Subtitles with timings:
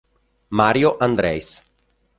[0.49, 1.61] Mario Andreis